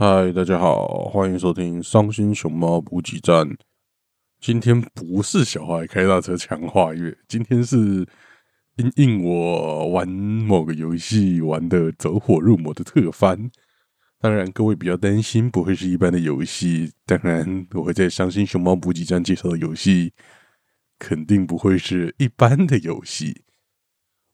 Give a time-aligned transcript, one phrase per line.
[0.00, 3.58] 嗨，大家好，欢迎收听伤心熊猫补给站。
[4.38, 8.06] 今天不是小孩开大车强化月，今天是
[8.76, 13.50] 因应我玩某个游戏玩的走火入魔的特番。
[14.20, 16.92] 当然，各位比较担心不会是一般的游戏。
[17.04, 20.12] 当然，我会在伤心熊猫补给站介绍的游戏，
[21.00, 23.42] 肯定不会是一般的游戏。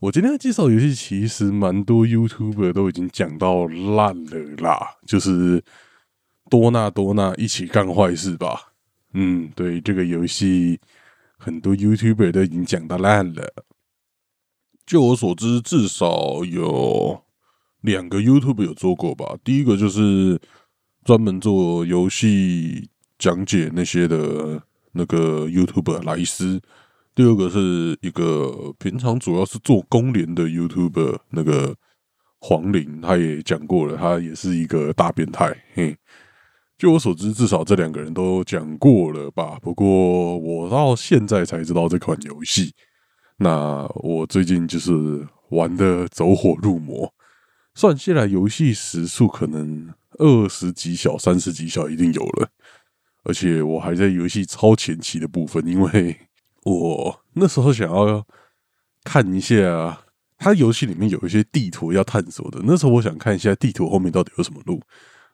[0.01, 5.63] 我今天要介绍游戏，其实蛮多 YouTuber 都已经讲到烂了啦，就是
[6.51, 8.75] 多纳多纳一起干坏事吧。
[9.15, 10.79] 嗯，对，这个游戏
[11.39, 13.65] 很多 YouTuber 都已经讲到烂了。
[14.85, 17.23] 就我所知，至少有
[17.81, 19.37] 两个 YouTuber 有做过吧。
[19.43, 20.39] 第一个就是
[21.05, 24.61] 专门做游戏讲解那些的
[24.93, 26.61] 那个 YouTuber 莱斯。
[27.15, 31.77] 第二个是一个平常主要是做公联的 YouTuber，那个
[32.41, 35.57] 黄玲，他也讲过了，他也是一个大变态。
[35.75, 35.97] 嘿，
[36.77, 39.61] 据我所知，至少这两个人都讲过了吧？
[39.63, 42.75] 不过我到现在才知道这款游戏。
[43.37, 47.15] 那我最近就是玩的走火入魔，
[47.77, 52.49] 算下来游戏时速可能二十几小、三十几小一定有了，
[53.23, 56.17] 而且我还在游戏超前期的部分，因为。
[56.65, 58.27] 我那时候想要
[59.05, 60.05] 看一下，
[60.39, 62.61] 它游戏里面有一些地图要探索的。
[62.65, 64.81] 那时候我想看一下地图后面到底有什么路，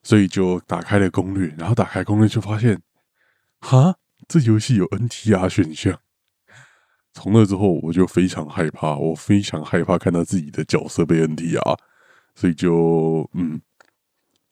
[0.02, 1.54] 所以就打开了攻略。
[1.56, 2.82] 然后打开攻略就发现，
[3.60, 3.94] 哈，
[4.26, 6.00] 这游戏有 NTR 选项。
[7.12, 11.78] 从那之后我就非常害怕，我非常害怕看到自己的角色被 NTR，
[12.34, 13.60] 所以就嗯，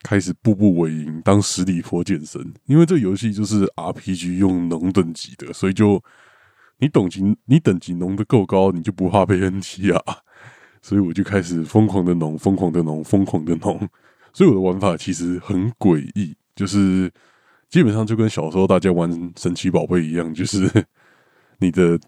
[0.02, 2.54] 开始步步为营，当实力佛健身。
[2.66, 6.00] 因为这游戏就是 RPG 用能等级的，所以就。
[6.78, 10.18] 你等级你等级浓的够高，你就不怕被 NT 啊！
[10.80, 13.88] 所以我就开始疯狂的浓，疯狂的浓，疯狂的浓。
[14.32, 17.10] 所以我的玩法其实很诡异，就是
[17.68, 20.70] 基本上就跟小时候大家玩神奇宝贝一样， 就是
[21.58, 21.98] 你的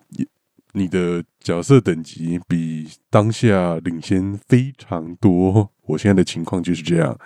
[0.73, 5.71] 你的角色等级比当下领先非常多。
[5.87, 7.19] 我现在的情况就是这样，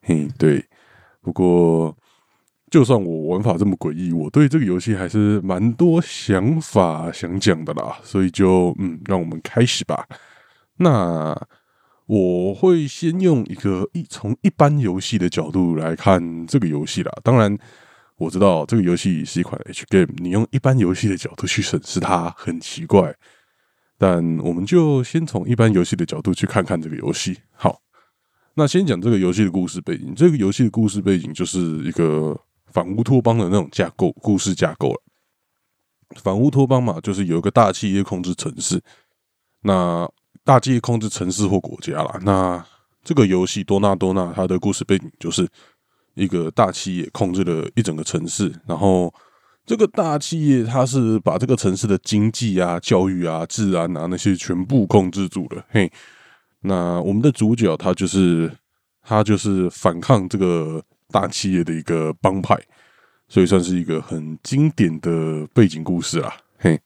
[0.00, 0.64] 嘿，对，
[1.20, 1.96] 不过。
[2.68, 10.04] 就算我玩法这么诡异，我对这个游戏还是蛮多想法想讲的啦，所以就嗯，让我们开始吧。
[10.78, 11.32] 那
[12.06, 17.12] 我会先用一个一从一般游戏的角度来看这个游戏啦。
[17.22, 17.56] 当然，
[18.16, 23.14] 我知道这个游戏是一款 H game，你用一般游戏的角度去审视它很奇怪。
[23.96, 27.38] 但我们就先从一般游戏的角度去看看这个游戏。
[27.52, 27.80] 好，
[28.54, 30.12] 那先讲这个游戏的故事背景。
[30.16, 32.36] 这个游戏的故事背景就是一个。
[32.72, 35.00] 反乌托邦的那种架构，故事架构了。
[36.16, 38.80] 反乌托邦嘛，就是有一个大企业控制城市，
[39.62, 40.08] 那
[40.44, 42.18] 大企业控制城市或国家了。
[42.22, 42.64] 那
[43.02, 45.48] 这个游戏多纳多纳，它的故事背景就是
[46.14, 49.12] 一个大企业控制了一整个城市，然后
[49.64, 55.64] 这个大企业它是把这个城市的经济啊、教育啊、治安啊那些全部控制住了。
[55.70, 55.90] 嘿，
[56.60, 58.52] 那我们的主角他就是
[59.02, 60.82] 他就是反抗这个。
[61.08, 62.58] 大企业的一个帮派，
[63.28, 66.32] 所以算是一个很经典的背景故事啊。
[66.58, 66.80] 嘿，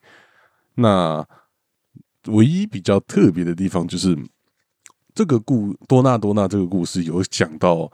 [0.75, 1.27] 那
[2.27, 4.17] 唯一比较特别的地方就是
[5.15, 7.91] 这个故多纳多纳这个故事有讲到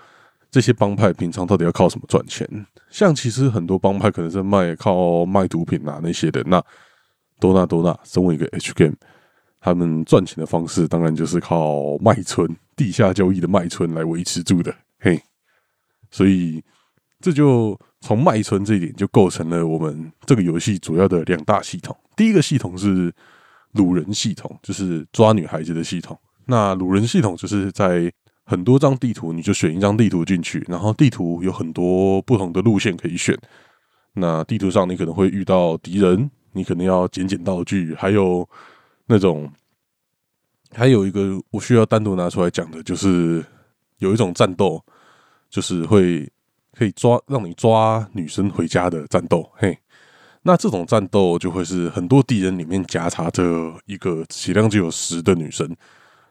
[0.50, 2.66] 这些帮派平常到底要靠什么赚钱。
[2.90, 6.42] 像其实很多帮派可能是卖靠卖毒品啊那些的。
[6.44, 6.62] 那
[7.38, 8.96] 多纳多纳身为一个 H game，
[9.60, 14.74] 他们赚钱的方式当然就是靠卖春、地下交易的卖春来维持住的。
[14.98, 15.22] 嘿。
[16.16, 16.64] 所以，
[17.20, 21.94] 这就从卖春这一点就构成了我们这个游戏主要的两大系统。
[22.16, 23.12] 第一个系统是
[23.74, 26.18] 掳人系统，就是抓女孩子的系统。
[26.46, 28.10] 那掳人系统就是在
[28.46, 33.38] 很多张地图，你就选一张地图进去，然后地图有很多不同的路线可以选。
[34.14, 38.48] 那地图上你可能会遇到敌人，你可能要捡捡道具，还有
[39.04, 39.52] 那种，
[40.72, 43.44] 还有一个我需要单独拿出来讲的，就是
[43.98, 44.82] 有一种战斗。
[45.48, 46.30] 就是会
[46.72, 49.78] 可以抓让你抓女生回家的战斗，嘿，
[50.42, 53.42] 那这种战斗就会是很多敌人里面夹杂着
[53.86, 55.74] 一个血量只有十的女生，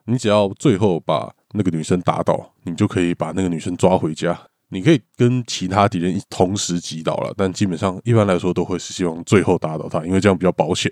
[0.06, 4.40] 你只要最后把那个女生打倒，你就可以把那个女生抓回家。
[4.70, 10.92] 你可以跟其他敌人同时击倒了，但基本上一般来说都会是希望最后打倒他，因为这样比较保险。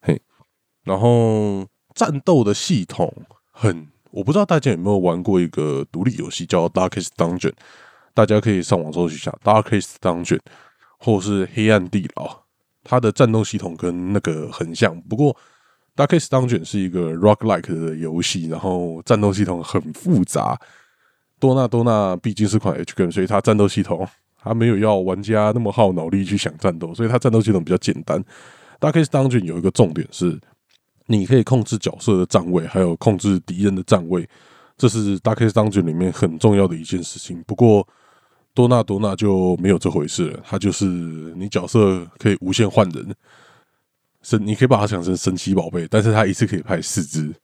[0.00, 0.20] 嘿，
[0.84, 3.12] 然后战斗的系统
[3.52, 3.88] 很。
[4.10, 7.50] 我不知道大家有没有玩过一个独立游戏叫《Darkest Dungeon》，
[8.12, 10.38] 大家可以上网搜一下《Darkest Dungeon》，
[10.98, 12.26] 或是《黑暗地牢》。
[12.82, 15.34] 它的战斗系统跟那个很像，不过
[15.94, 20.58] 《Darkest Dungeon》是一个 Rock Like 的游戏，然后战斗系统很复杂。
[21.38, 24.06] 多纳多纳毕竟是款 H G，所以它战斗系统
[24.42, 28.22] 它没有要玩家那么耗脑力去想战斗，所以它战斗系统比较简单。
[28.80, 30.40] Darkest Dungeon 有一个重点是，
[31.10, 34.28] 你可以控制角色的站位，还有控制敌人的站位，
[34.76, 37.42] 这是 Dark s Dungeon 里面很重要的一件事情。
[37.46, 37.86] 不过
[38.54, 43.14] 多纳多纳就没有这回事了，他就是你角色可以无限换人，
[44.22, 47.34] 神你可以把它想成神奇宝贝，但是它一次可以派四只，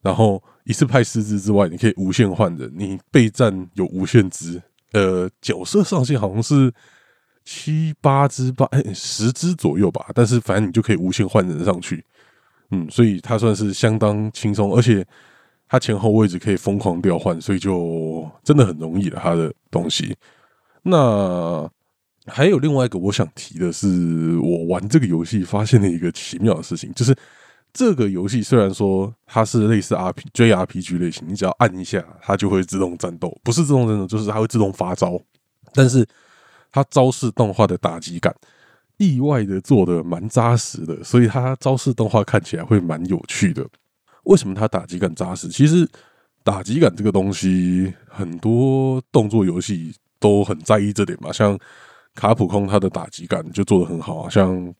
[0.00, 4.62] 然后一次派四只之外，你可以无限换人，你备战有无限只，
[4.92, 6.72] 呃，角色上限好像是。
[7.48, 12.04] 七八只八哎十只左右吧，但是反正你就可以无限换人上去，
[12.70, 15.06] 嗯，所以它算是相当轻松，而且
[15.68, 19.20] 它前后位置可以疯狂调换，所以就真的很容易了。
[19.22, 20.16] 它的东西，
[20.82, 21.68] 那
[22.26, 27.16] 还有另外一个我想提的是，我玩这个游戏发现了一个奇妙的事情，就是
[27.72, 35.20] 这个游戏虽然说它是类似 R P J R P G 类型，你只要按一下它就会自动战斗，不是自动战斗，就是它会自动发招，
[35.72, 36.06] 但是。
[36.72, 38.34] 它招式动画的打击感
[38.98, 43.66] 意外的做的蛮扎实的，所以他招式动画看起来会蛮有趣的。
[44.24, 45.48] 为什么他打击感扎实？
[45.48, 45.86] 其实
[46.42, 51.30] 打击感这个东西，很多动作游戏都很在意这点嘛。
[51.30, 51.58] 像
[52.14, 54.30] 卡普空，他的打击感就做的很好啊。
[54.30, 54.74] 像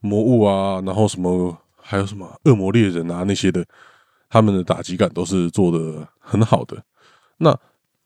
[0.00, 3.64] 魔物啊，然后什么还有什么恶魔猎人啊那些的，
[4.30, 6.82] 他们的打击感都是做的很好的。
[7.36, 7.54] 那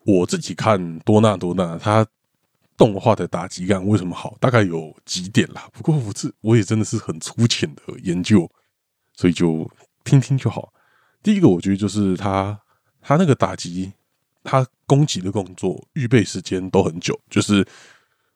[0.04, 2.04] 我自己看多纳多纳他。
[2.80, 4.34] 动画的打击感为什么好？
[4.40, 5.68] 大概有几点啦。
[5.70, 8.50] 不过我这我也真的是很粗浅的研究，
[9.12, 9.70] 所以就
[10.02, 10.72] 听听就好。
[11.22, 12.58] 第一个，我觉得就是他
[13.02, 13.92] 他那个打击，
[14.42, 17.20] 他攻击的动作预备时间都很久。
[17.28, 17.62] 就是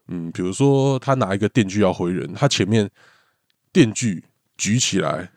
[0.09, 2.91] 嗯，比如说他拿一个电锯要回人，他前面
[3.73, 4.23] 电锯
[4.59, 5.31] 举起来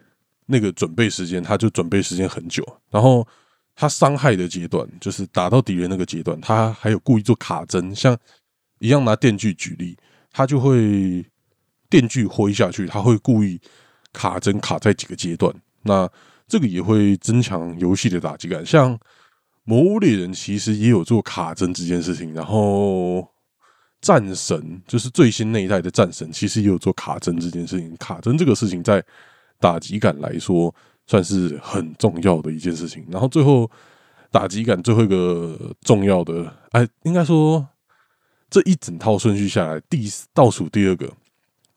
[0.48, 2.62] 那个准备时间，他就准备时间很久。
[2.90, 3.26] 然后
[3.74, 8.20] 他伤害的阶段，就是打到敌人那个阶段，他还有故意做卡针，像。
[8.80, 9.98] 一样拿电锯举例，
[10.32, 11.26] 他就会
[11.90, 13.60] 电锯挥下去，他会故意
[14.14, 15.54] 卡针卡在几个阶段，
[15.84, 16.10] 那
[16.48, 18.66] 这个也会增强游戏的打击感。
[18.66, 18.96] 像
[19.64, 23.20] 《魔物猎人》其实也有做卡针这件事情，然后
[24.00, 24.58] 《战神》
[24.88, 27.96] 就是最新那一代的《战神》，其实也有做卡针这件事情。
[27.98, 29.04] 卡针这个事情在
[29.60, 30.74] 打击感来说
[31.06, 33.06] 算是很重要的一件事情。
[33.10, 33.70] 然后最后
[34.30, 37.68] 打击感最后一个重要的，哎，应该说。
[38.50, 41.12] 这一整套顺序下来，第倒数第二个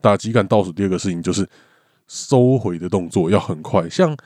[0.00, 1.48] 打击感倒数第二个事情就是
[2.06, 3.88] 收回的动作要很快。
[3.88, 4.16] 像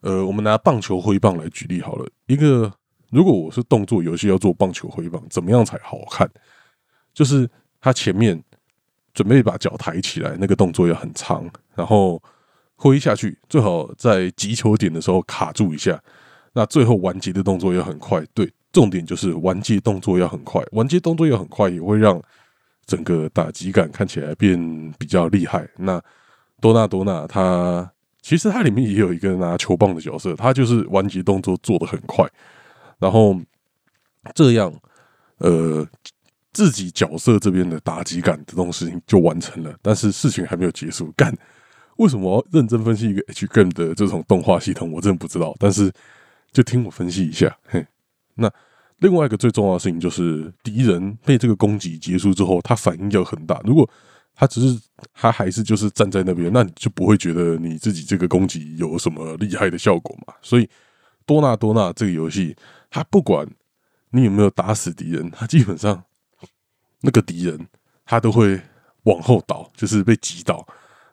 [0.00, 2.06] 呃，我们拿棒球挥棒来举例好了。
[2.26, 2.72] 一个
[3.10, 6.30] 如果我是动作游戏要做棒球挥棒，怎么样才好看？
[7.14, 7.48] 就是
[7.80, 8.42] 他前面
[9.12, 12.22] 准备把脚抬起来，那个动作要很长，然后
[12.76, 16.02] 挥下去，最好在击球点的时候卡住一下。
[16.52, 18.52] 那最后完结的动作要很快，对。
[18.74, 22.20] 重点就是玩界动作要很快，玩界动作要很快，也会让
[22.84, 25.66] 整个打击感看起来变比较厉害。
[25.76, 26.02] 那
[26.60, 27.88] 多纳多纳，他
[28.20, 32.28] 其实他里面也有一个拿球棒的角色，他就是玩结动作做的很快，
[32.98, 33.40] 然后
[34.34, 34.74] 这样
[35.38, 35.86] 呃
[36.52, 39.72] 自己角色这边的打击感这种事情就完成了。
[39.80, 41.32] 但是事情还没有结束，干
[41.98, 44.90] 为什么要认真分析一个 H g a m 的这种动画系统？
[44.90, 45.92] 我真的不知道，但是
[46.50, 47.86] 就听我分析一下，嘿。
[48.34, 48.50] 那
[48.98, 53.60] 另外一个最重要的事情就是，敌人被这个攻击结束之后，他反应要很大。
[53.64, 53.88] 如果
[54.34, 54.80] 他只是
[55.12, 60.34] 他还是就是站在那边，那你就不会觉得你自己这个攻击有什么厉害的效果嘛？
[60.40, 60.68] 所以
[61.26, 62.56] 多纳多纳这个游戏，
[62.88, 63.46] 他不管
[64.10, 66.02] 你有没有打死敌人，他基本上
[67.00, 67.66] 那个敌人
[68.06, 68.60] 他都会
[69.02, 70.66] 往后倒，就是被击倒。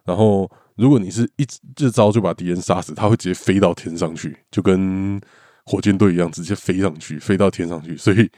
[0.05, 5.19] 然后如果你是一这招就把敌人杀死，他会直接飞到天上去，就跟。
[5.65, 8.29] 火箭队一样直接飞上去，飞到天上去，所以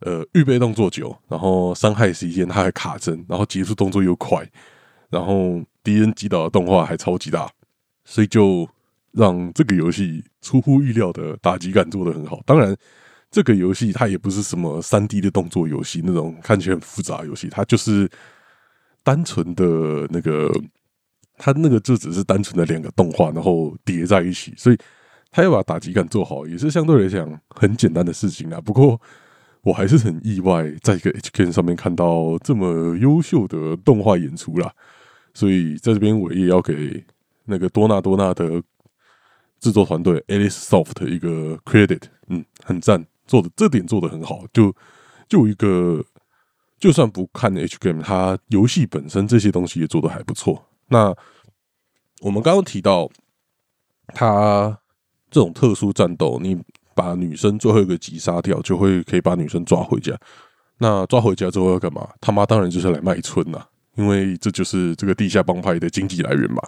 [0.00, 4.48] 呃，预备动作久，然后伤害时间他还卡针，然后结束动作又快，
[5.10, 7.50] 然后敌人击倒的动画还超级大，
[8.04, 8.68] 所以就
[9.12, 12.40] 让这个游戏出乎意料的打击感做的很好。
[12.46, 12.74] 当然，
[13.30, 18.10] 这个游戏它也不是什么三 D 的动作游戏那种看起来很复杂游戏，它就是
[19.02, 20.50] 单纯的那个，
[21.36, 24.78] 它那个就只是单纯的两个动画，然后叠在一起，所以。
[25.32, 28.60] 他要把打击感做好，也是相对来讲很简单的事情啊。
[28.60, 29.00] 不过
[29.62, 34.74] 我还是很意外，在一个 H K 上面看到这么优秀的动画演出啦。
[35.32, 37.04] 所以在这边我也要给
[37.44, 38.60] 那个多纳多纳的
[39.60, 44.44] 制作团队 Alice Soft 一个 credit，嗯，很赞，做的这点做的很好。
[44.52, 44.74] 就
[45.28, 46.04] 就一个，
[46.80, 50.66] 就算不看 H Game，它游戏本身这些东西也做的还不错。
[50.88, 51.14] 那
[52.22, 53.08] 我们刚刚提到
[54.08, 54.78] 他。
[55.30, 56.60] 这种特殊战斗，你
[56.94, 60.16] 把女生最后一个击杀掉，就会可以把女生抓回家。
[60.78, 62.08] 那抓回家之后要干嘛？
[62.20, 63.62] 他妈当然就是来卖春呐，
[63.96, 66.62] 因为这就是这个地下帮派的经济来源嘛。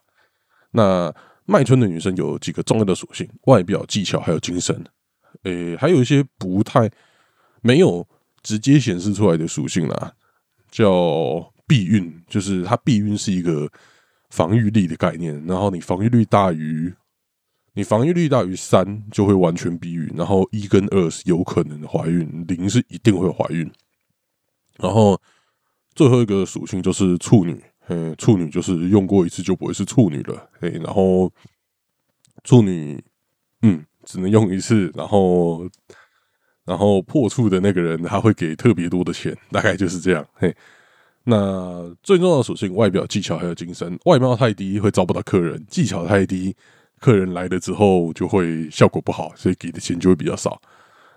[0.70, 1.12] 那
[1.44, 4.84] 卖春的女生有几个重要的属性：外表、技巧，还有精神。
[5.42, 6.90] 诶，还有一些不太
[7.62, 8.06] 没有
[8.42, 10.12] 直接显示出来的属性啦，
[10.70, 13.68] 叫避孕，就是它避孕是一个
[14.30, 15.34] 防御力的概念。
[15.46, 16.94] 然后你防御力大于
[17.74, 20.12] 你防御力大于三，就会完全避孕。
[20.16, 23.70] 然后一跟二是有可能怀孕，零是一定会怀孕。
[24.78, 25.20] 然后
[25.94, 27.62] 最后一个属性就是处女。
[27.88, 30.48] 嗯，处女就是用过一次就不会是处女了。
[30.60, 31.30] 嘿，然后
[32.44, 33.02] 处女，
[33.62, 34.90] 嗯，只能用一次。
[34.94, 35.68] 然后，
[36.64, 40.24] 然后破处的那个人他会给特别多的钱，大概就是这样。
[40.34, 40.54] 嘿，
[41.24, 43.98] 那最重要的属性，外表、技巧还有精神。
[44.04, 46.54] 外貌太低会招不到客人，技巧太低，
[47.02, 50.62] 客人来了之后就会效果不好，所以给的钱就会比较少。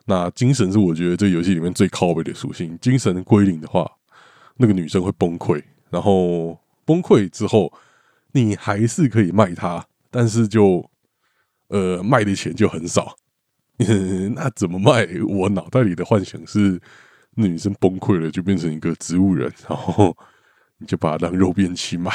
[0.05, 3.89] 那精神是我觉得这游戏里面最靠背的属性，精神归零的话，
[4.57, 5.61] 那个女生会崩溃。
[5.91, 7.71] 然后崩溃之后，
[8.31, 10.83] 你还是可以卖她，但是就
[11.67, 13.15] 呃卖的钱就很少。
[14.33, 15.07] 那怎么卖？
[15.27, 16.81] 我脑袋里的幻想是
[17.35, 20.17] 女生崩溃了就变成一个植物人，然后
[20.79, 22.11] 你就把它当肉便器卖，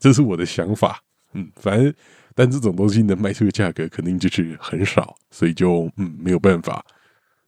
[0.00, 1.02] 这是我的想法。
[1.32, 1.92] 嗯，反正
[2.34, 6.84] 但这种东西能卖出的价格肯定就是很少，所以就嗯没有办法。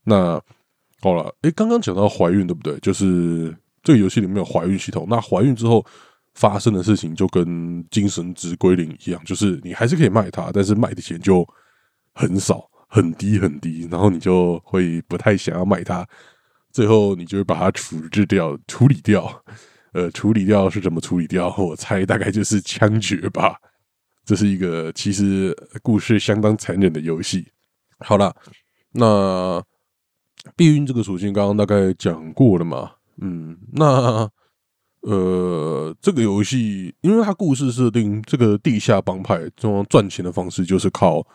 [0.05, 0.41] 那
[1.01, 2.79] 好了，诶，刚刚讲到怀孕对不对？
[2.81, 3.55] 就是。
[3.83, 5.87] 这个游戏里面有怀孕系统，那怀孕之后
[6.35, 11.47] 发生的事情就跟精神值归零一样，就是你还是可以卖它，但是卖的钱就
[12.13, 16.05] 很少、很低、很低，然后你就会不太想要卖它，
[16.73, 19.41] 最后你就会把它处置掉、处理掉。
[19.93, 21.55] 呃，处理掉是怎么处理掉？
[21.57, 23.57] 我猜大概就是枪决吧。
[24.27, 27.47] 这是一个其实故事相当残忍的游戏。
[28.01, 28.35] 好了，
[28.91, 29.63] 那
[30.55, 32.91] 避孕这个属性刚刚大概讲过了嘛？
[33.23, 34.31] 嗯，那
[35.01, 41.27] 呃，这个游戏因为它故事设定，这个地下帮派这种赚钱的方式就是靠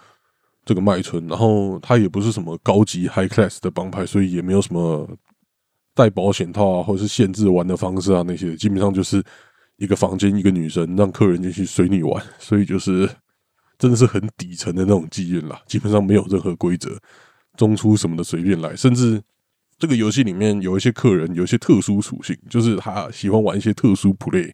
[0.65, 5.09] 这个卖春，然后它也不是什么高级 high class 的帮派，所以也没有什么
[5.95, 9.23] 带保险套啊，或者是限制玩的方式啊那些，基本上就是
[9.81, 13.09] 一个房间一个女生让客人进去随你玩，所以就是
[13.79, 16.97] 真的是很底层的那种妓院啦，基本上没有任何规则，
[17.57, 19.21] 中出什么的随便来，甚至。
[19.79, 24.51] 这个游戏里面有一些客人有一些特殊属性，就是他喜欢玩一些特殊 play。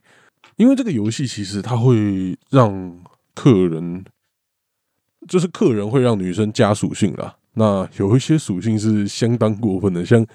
[0.55, 2.97] 因为这个游戏其实他会让
[3.35, 4.05] 客人，
[5.27, 7.35] 就是客人会让女生加属性啦。
[7.55, 10.25] 那有一些属性是相当过分的，像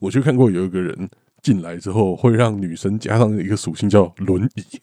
[0.00, 1.08] 我去看过有一个人
[1.42, 4.80] 进来之后会让女生加上一个属性叫轮椅，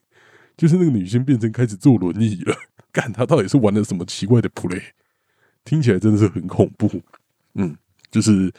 [0.56, 2.56] 就是那个女生变成开始坐轮椅了。
[2.92, 4.82] 干他到底是玩了什么奇怪的 play？
[5.64, 7.02] 听起来真的是很恐怖。
[7.56, 7.76] 嗯，
[8.12, 8.52] 就是。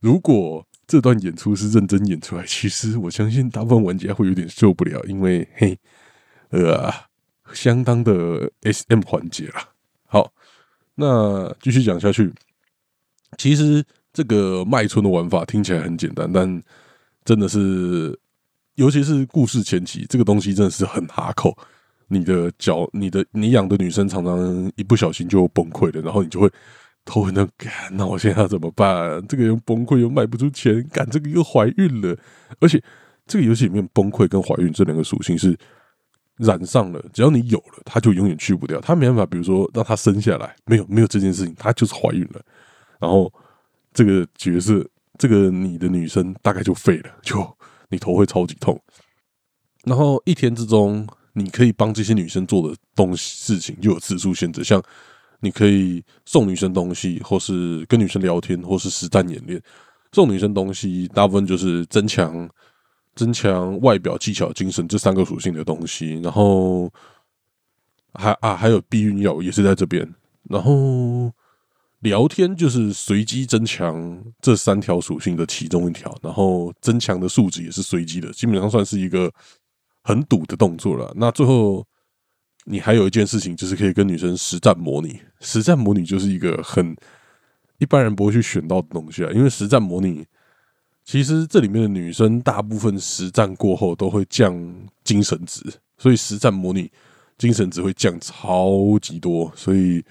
[0.00, 5.78] 如果这段演出是认真演出来，其实我相信大部分玩家会有点受不了，因为嘿，
[6.50, 6.92] 呃，
[7.54, 9.70] 相当的 S M 环节了。
[10.04, 10.30] 好，
[10.96, 12.30] 那继续讲下去。
[13.38, 16.62] 其实这个卖春的玩法听起来很简单，但
[17.24, 18.18] 真的是，
[18.74, 21.56] 尤其是故事前期，这个东西真的是很哈口。
[22.08, 26.50] 你的脚，你的你养的女生常常一不小心就崩溃了，然后你就会。
[27.06, 29.22] 头很痛，干那我现在要怎么办？
[29.28, 32.16] 这个又崩溃又卖不出钱，干这个又怀孕了，
[32.60, 32.82] 而且
[33.26, 35.54] 这个游戏里面崩溃跟怀孕这两个属性是
[36.38, 38.80] 染上了，只要你有了，它就永远去不掉。
[38.80, 42.40] 他没办法，比如说让他生下来，没有没有这件事情，他就是怀孕了。
[42.98, 43.30] 然后
[43.92, 44.82] 这个角色，
[45.18, 47.56] 这个你的女生大概就废了， 就
[47.88, 48.80] 你头会超级痛。
[49.84, 54.82] 然后一天之中，你可以帮这些女生做的东西事情就有次数限制，像。
[55.40, 59.60] 你可以送女生东西，或是跟女生聊天，或是实战演练。
[60.10, 62.48] 送女生东西大部分就是增强、
[63.14, 66.18] 增强外表、技巧、精神这三个属性的东西。
[66.22, 66.90] 然后
[68.14, 70.08] 还啊，还有避孕药也是在这边。
[70.44, 71.30] 然后
[72.04, 76.16] 聊天就是随机增强这三条属性的其中一条。
[76.22, 79.28] 然后增强的数值也是随机的，基本上算是一个
[80.04, 81.12] 很赌的动作了。
[81.16, 81.84] 那最后。
[82.66, 85.20] 你还有一件事情，就是可以跟女生实战模拟。
[85.38, 86.96] 实战模拟就是一个很
[87.76, 90.24] 一般人不会去选到的东西啊，因为实战模拟
[91.04, 94.54] 其实这里面的女生大部分实战过后都会降
[95.04, 95.62] 精神值，
[95.98, 96.90] 所以实战模拟
[97.36, 99.52] 精神值会降超级多。
[99.54, 100.02] 所以，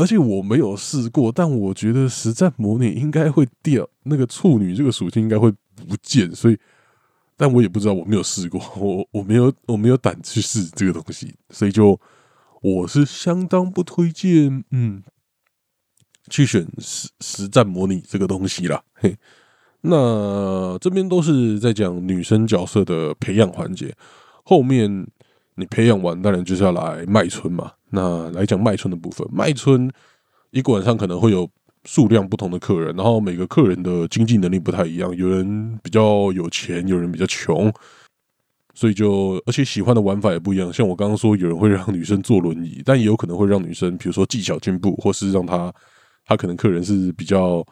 [0.00, 6.58] 而且我没有试过，但我觉得实战模拟应该会掉那个处女这个属性应该会不见，所以。
[7.36, 11.98] 但我也不知道，我没有试过， 我我没有我没有胆去试这个东西，所以就
[12.60, 14.62] 我是相当不推荐。
[14.72, 15.02] 嗯，
[16.28, 18.82] 去选实实战模拟这个东西啦。
[18.92, 19.16] 嘿，
[19.80, 23.96] 那这边都是在讲女生角色的培养环节，
[24.44, 25.06] 后面
[25.54, 27.72] 你培养完，当然就是要来卖春嘛。
[27.90, 29.90] 那来讲卖春的部分，卖春
[30.50, 31.48] 一个晚上可能会有
[31.84, 37.72] 数量不同的客人，然后每个客人的经济能力不太一样，有人比较有钱，有人比较穷。
[38.72, 40.72] 所以就，而且喜欢的玩法也不一样。
[40.72, 45.70] 像我刚刚说，有人会让女生坐轮椅，但也有可能会让女生，比如说技巧进步，或是让她，
[46.24, 47.66] 她可能客人是比较，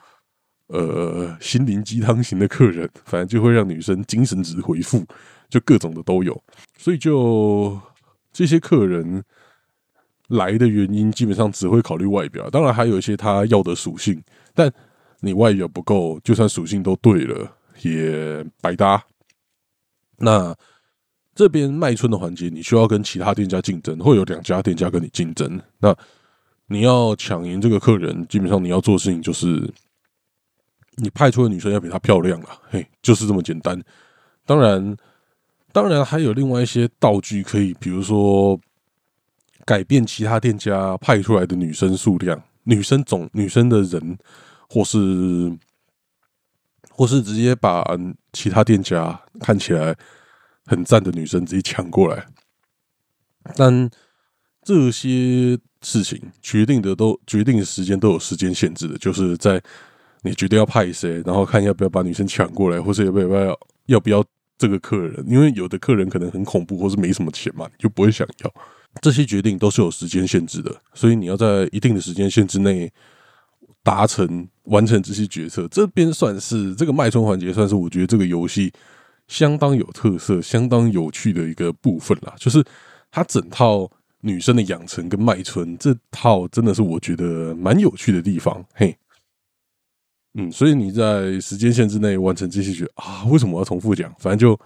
[0.67, 5.03] 呃，心灵鸡汤型的客人，反正就会让女生精神值回复，
[5.49, 6.39] 就各种的都有。
[6.77, 7.81] 所以就
[8.33, 9.23] 这些客人
[10.29, 14.23] 来的原因，基本上只会考虑外表，当然还有一些他要的属性。
[14.55, 14.73] 但
[15.21, 17.51] 你外表不够，就算属性都对了，
[17.83, 19.05] 也白搭。
[20.19, 20.57] 那。
[21.35, 25.63] 这边卖春的环节，你需要跟其他店家竞争，会有两家店家跟你竞争。
[25.79, 25.95] 那
[26.67, 29.73] 你要抢赢这个客人，基本上你要做事情就是，
[30.97, 33.81] 你派出的女生要比她漂亮啊，嘿，就是这么简单。
[34.45, 34.97] 当然，
[35.71, 38.59] 当然还有另外一些道具可以，比如说
[39.69, 44.17] 改变其他店家派出来的女生数量、女生总、女生的人，
[44.71, 44.99] 或是
[46.89, 47.85] 或是直接把
[48.33, 49.95] 其他店家看起来。
[50.71, 52.27] 很赞的女生直接抢过来，
[53.57, 53.89] 但
[54.63, 59.63] 这些事情决定的都决定的时间都有时间限制的，就是在
[60.21, 64.23] 你决定要派谁，然后看要不要把女生抢过来，或是要不要要不要
[64.59, 68.55] 这个客人，因为有的客人可能很恐怖，或是没什么钱嘛，你就不会想要。
[69.01, 72.93] 这些决定都是有时间限制的，所以你要在一定的时间限制内
[73.83, 75.67] 达成完成这些决策。
[75.69, 78.73] 这边算是这个卖春环节，算是我觉得这个游戏。
[79.29, 82.65] 相当有特色、相当有趣的一个部分啦，就是
[83.11, 83.87] 它整套
[84.23, 88.65] 女生的养成跟卖春这套，真的是我觉得蛮有趣的地方。
[88.73, 88.97] 嘿，
[90.33, 94.11] 嗯，所以你在时间限制内完成这些，觉啊，为什么要重复讲？
[94.19, 94.59] 反正就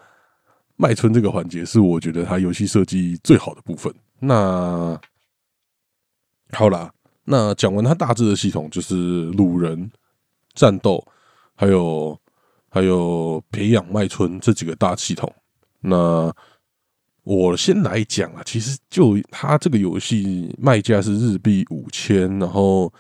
[0.77, 3.93] 卖春这个环节是我觉得它游戏设计最好的部分。
[4.23, 4.99] 那
[6.53, 6.93] 好啦，
[7.25, 9.91] 那讲完它大致的系统，就是路人
[10.55, 11.07] 战斗，
[11.55, 12.19] 还有。
[12.75, 15.31] 还有培养麦村这几个大系统，
[15.81, 16.35] 那
[17.23, 18.43] 我先来讲啊。
[18.47, 22.91] 其实就它这个游戏卖价是日币五千，然后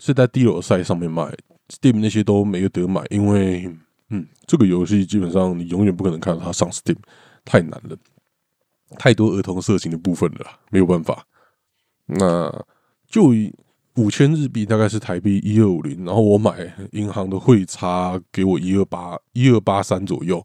[0.00, 1.22] 是在低楼赛上面卖
[1.68, 3.72] ，Steam 那些都没有得买，因为
[4.08, 6.96] 嗯，这个游戏基本上你永远不可能看到它上 Steam，
[7.44, 7.96] 太难了，
[8.98, 11.24] 太多儿童色情的部分了，没有办法。
[12.06, 12.64] 那
[13.08, 13.32] 就。
[13.96, 20.42] 五千日币大概是台币一二五零，然后我买银行的汇差给我一二八一二八三左右，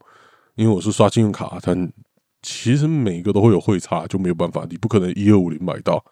[0.55, 1.93] 因为我是刷信用卡，但
[2.41, 6.03] 其实每个都会有汇差，就没有办法，你不可能一二五零买到。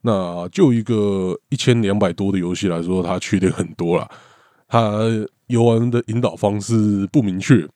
[0.00, 4.10] 那就一个一千两百多的游戏来说，它缺点很多了，
[4.66, 4.90] 它
[5.48, 7.68] 游玩的引导方式不明确，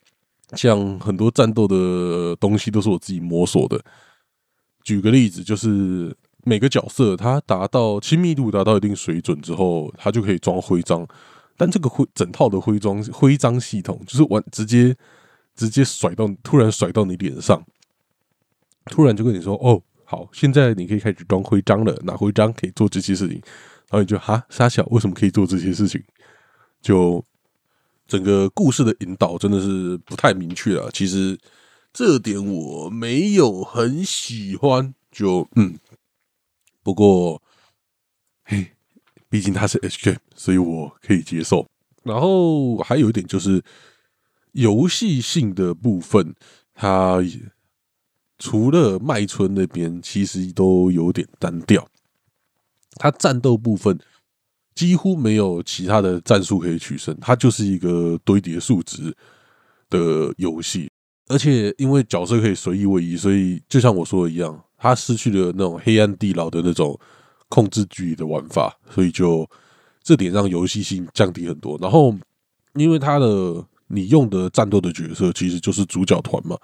[0.52, 3.80] 像很多战斗的东西都是我自己摸索的。
[4.82, 6.16] 举个例子，就是。
[6.44, 11.06] 每个角色他达到亲密度达到一定水准之后，他就可以装徽章。
[11.58, 14.96] 但这个徽整套的徽章徽章系统，就是完直接
[15.54, 17.62] 直接甩到突然甩到你脸上，
[18.86, 21.94] 突然就跟你说：“哦，好，现在你可以开始装徽章了。
[22.04, 23.42] 拿徽章可以做这些事情。”
[23.90, 26.02] 然后你就哈傻小，为什么可以做这些事情？
[26.80, 27.22] 就
[28.08, 30.88] 整个故事的引导真的是不太明确啊。
[30.92, 31.38] 其实
[31.92, 34.92] 这点我没有很喜欢。
[35.12, 35.78] 就嗯。
[36.82, 37.42] 不过，
[38.44, 38.72] 嘿，
[39.28, 41.68] 毕竟它是 HJ，所以我可以接受。
[42.02, 43.62] 然后还有一点就是
[44.52, 46.34] 游戏性的部分，
[46.72, 47.18] 它
[48.38, 51.86] 除了麦村那边，其实都有点单调。
[52.94, 53.98] 它战斗部分
[54.78, 59.12] 几乎没有其他的战术可以取胜，它就是一个堆叠数值
[59.90, 60.88] 的游戏。
[61.26, 64.64] 而且因为角色可以随意位移，所以就像我说的一样。
[64.80, 66.96] 它失去了那种黑暗地牢的那种
[67.48, 69.44] 控制距离的玩法，所以就
[70.04, 71.76] 这点让游戏性降低很多。
[71.82, 72.14] 然后，
[72.74, 76.56] 因为它的你用的战斗的角色其实就是主角团嘛，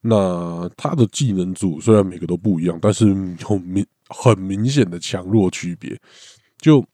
[0.00, 5.98] 那他的技能组虽然每个都不一样，但是有明很明显的强弱区别。
[6.60, 6.84] 就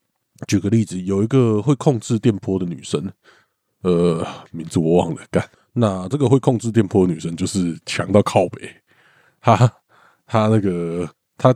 [0.46, 3.12] 举个例子，有一个会控制电波的女生，
[3.82, 5.22] 呃，名字我忘了。
[5.30, 8.70] 干，那这个会控制电波的女生就是强到靠北，
[9.40, 9.70] 哈。
[10.28, 11.54] 他那个，她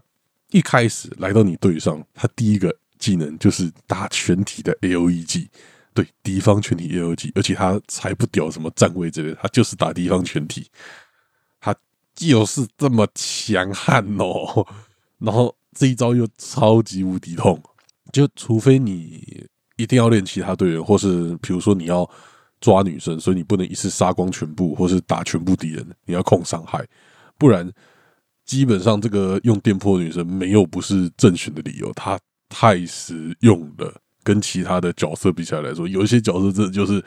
[0.52, 5.50] 一开始来到你队上，她第一个技能就是打全体的 A O E G，
[5.92, 10.68] 对敌方全体 A O E G，而且她才不屌什么站位之类，她就是打敌方全体，
[11.58, 11.74] 他
[12.14, 14.64] 就是这么强悍哦。
[15.18, 17.60] 然后这一招又超级无敌痛，
[18.12, 19.46] 就除非你
[19.76, 22.08] 一定要练其他队员，或是比如说你要
[22.60, 26.86] 抓女生，所以你不能一次杀光全部，或是打全部敌人，你要控伤害，
[27.38, 27.70] 不然
[28.44, 32.18] 基本上这个用电波女生没有不是正选的理由，她
[32.48, 34.00] 太实用了。
[34.22, 37.02] 跟其他的角色比起来来说，有一些角色真的就是，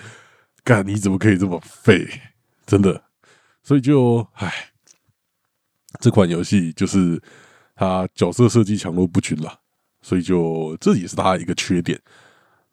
[0.63, 2.08] 干你怎么可以这么废？
[2.66, 3.04] 真的，
[3.62, 4.52] 所以就唉，
[6.00, 7.22] 这款游戏就是
[7.76, 9.60] 它角色设计强弱不均了，
[10.04, 12.00] 所以就这也是它一个缺点。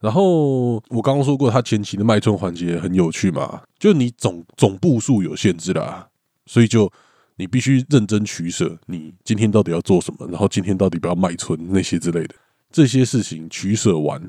[0.00, 6.08] 然后我刚刚说过，它前期的卖春环节很有趣嘛，就你总总步数有限制啦，
[6.46, 6.90] 所以就
[7.36, 12.34] 你必须认真取舍，你今天到底要做什么，然后今天到底不要卖春那些之类的。
[12.72, 14.22] 这些事情取舍完，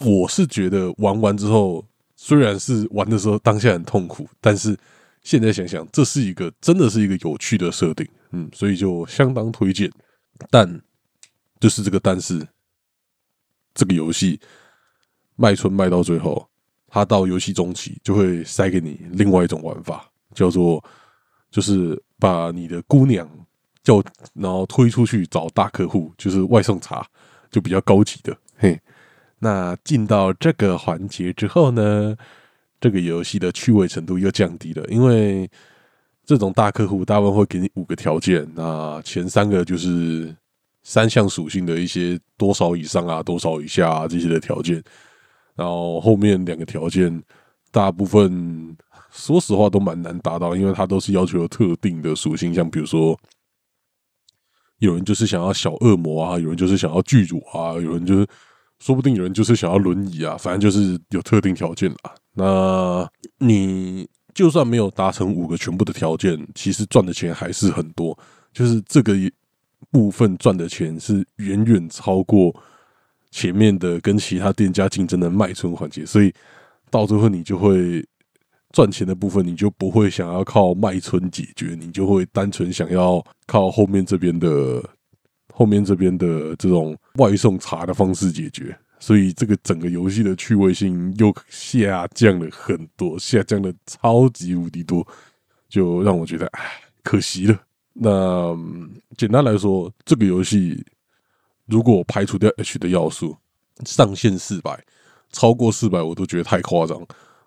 [0.00, 1.84] 我是觉得玩完之后，
[2.16, 4.76] 虽然是玩的时候当下很痛苦，但是
[5.22, 9.88] 现在想想，这是一个真的是一个有趣的设定，嗯，所以就相当推荐。
[10.50, 10.80] 但
[11.62, 12.46] 就是这个，但是
[13.72, 14.38] 这个游戏
[15.36, 16.46] 卖春卖到最后，
[16.88, 20.82] 它到游戏中期就会塞给你另外一种玩法，叫做
[21.50, 23.26] 就是把你的姑娘
[23.84, 24.02] 叫
[24.34, 27.06] 然后推出去找大客户，就是外送茶。
[27.52, 28.80] 就比较高级的，嘿，
[29.38, 32.16] 那进到这个环节之后呢，
[32.80, 35.46] 这个游戏的趣味程度又降低了，因为
[36.24, 40.34] 这种大客户大部分会给你五个条件，那前三个就是
[40.82, 44.82] 三项属性的一些多少以上啊、多少以下这些的条件，
[45.54, 47.22] 然后后面两个条件
[47.70, 48.76] 大部分
[49.10, 53.18] 说实话都蛮难达到，因为它都是要求特定的属性，像比如说。
[54.78, 58.26] 有人就是想要小恶魔啊，有人就是想要巨乳啊，有人就是
[58.80, 62.12] 说不定有人就是想要轮椅啊，反正就是有特定条件啦。
[62.34, 68.18] 那你就算没有达成五个全部的条件，其实赚的钱还是很多。
[68.52, 69.14] 就是这个
[69.92, 72.52] 部分赚的钱是远远超过
[73.30, 76.34] 前面的跟其他店家竞争的卖春环节，所以
[76.90, 78.04] 到最后你就会
[78.72, 83.24] 赚钱的部分你就不会想要靠卖春解决，你就会单纯想要。
[83.44, 84.82] 靠后面这边的
[85.52, 95.06] 后面这边的这种外送茶的方式解决，所以这个整个游戏的趣味性又下降了很多，下降的超级无敌多，
[95.68, 97.60] 就让我觉得唉，可惜了。
[97.92, 98.56] 那
[99.16, 100.84] 简单来说，这个游戏
[101.66, 103.36] 如果排除掉 H 的要素，
[103.84, 104.82] 上限四百，
[105.30, 107.00] 超过四百我都觉得太夸张。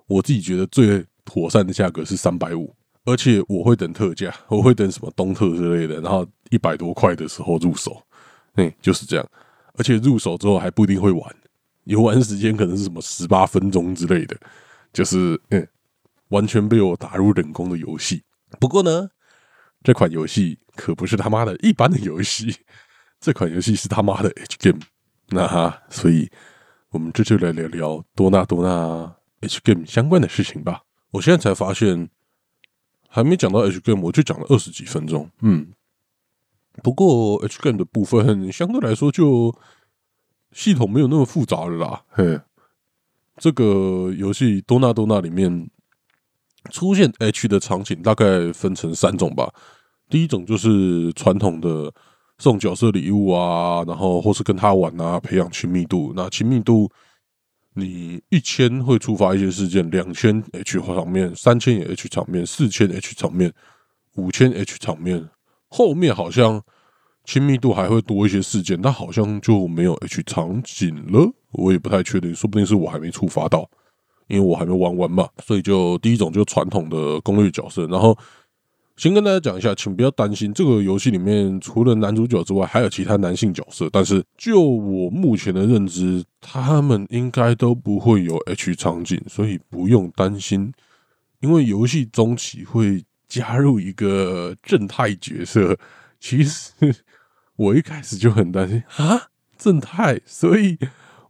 [0.07, 2.73] 我自己觉得最妥善的价格是三百五。
[3.07, 8.01] 而且我会等特价，我会等什么东特之类的，然后一百多块的时候入手，
[8.55, 9.23] 嗯，就是这样。
[9.73, 11.35] 而且入手之后还不一定会玩，
[11.83, 14.35] 游玩时间可能是什么十八分钟之类的，
[14.91, 15.67] 就是嗯，
[16.29, 18.23] 完全被我打入冷宫的游戏。
[18.59, 19.07] 不过呢，
[19.85, 22.53] 这款游戏可不是他妈的一般的游戏，
[23.21, 24.81] 这款游戏是他妈的 H game。
[25.29, 26.29] 那哈，所以
[26.89, 30.81] 我们这就来聊聊多纳多纳 H game 相关的事情吧。
[31.11, 32.09] 我现在才发现。
[33.07, 35.31] 还没讲到 H game，我就讲了二十几分钟。
[35.39, 35.67] 嗯，
[36.83, 39.57] 不过 H game 的部分相对来说就
[40.51, 42.03] 系统没有那么复杂了啦。
[42.09, 42.41] 嘿，
[43.37, 45.69] 这个游戏多纳多纳里面
[46.71, 49.51] 出现 H 的场景大概分成三种吧。
[50.09, 51.91] 第一种就是传统的
[52.37, 56.13] 送角色礼物啊，然后或是跟他玩啊，培养亲密度。
[56.15, 56.91] 那亲密度。
[57.77, 63.51] 你一千会触发一些事件，两千 H 场面，三千 H 场面，四千 H 场面，
[64.15, 65.27] 五千 H 场面，
[65.67, 66.63] 后面好像
[67.25, 73.69] 亲密度还会多一些事件，但好像就没有 H 场景了，我也不太确定，说不定是我还没触发到，
[74.27, 78.17] 因为我还没玩完嘛，所以就第一种就传统的攻略角色，然后。
[78.97, 83.89] 先跟大家讲一下，请不要担心，这个游戏里面除了男主角之外，还有其他男性角色。
[83.91, 90.71] 但是就我目前的认知，他们应该都不会有 H 场景，所以不用担心。
[91.41, 95.77] 因为游戏中期会加入一个正太角色，
[96.21, 96.71] 其实
[97.57, 99.23] 我一开始就很担心啊，
[99.57, 100.77] 正太，所以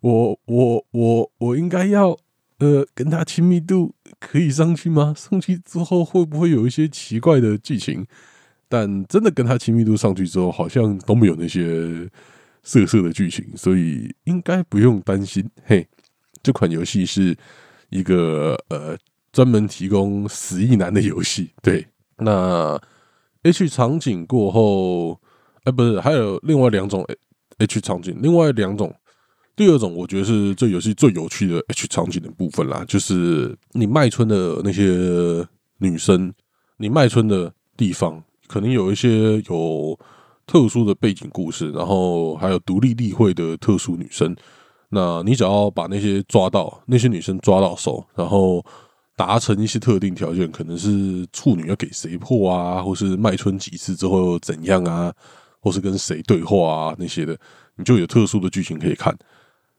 [0.01, 2.15] 我我我我应该要
[2.59, 3.95] 呃跟他亲密度。
[4.17, 5.13] 可以上去吗？
[5.15, 8.05] 上去之后会不会有一些奇怪的剧情？
[8.67, 12.09] 但真的跟他亲密度上去之后，好像都没有那些
[12.63, 15.47] 色色的剧情，所以应该不用担心。
[15.65, 15.85] 嘿，
[16.41, 17.35] 这款游戏是
[17.89, 18.97] 一个呃
[19.31, 21.51] 专门提供死意男的游戏。
[21.61, 21.85] 对，
[22.17, 22.81] 那
[23.43, 25.19] H 场景过后，
[25.65, 27.05] 哎，不是，还有另外两种
[27.59, 28.95] H 场景，另外两种。
[29.55, 36.33] 第二种，我觉得是这游戏最有趣的 H 场景的部分啦，就是你卖春的那些女生，
[36.77, 39.97] 你卖春的地方可能有一些有
[40.45, 44.35] 特殊的背景故事，然后还有独立例会的特殊女生，
[44.89, 48.61] 那你只要把那些抓到那些女生抓到手，然后
[49.15, 55.13] 达成一些特定条件，可能是处女要给谁破啊，或是卖春几次之后怎样啊，
[55.61, 57.37] 或是跟谁对话啊那些的，
[57.77, 59.17] 你就有特殊的剧情可以看。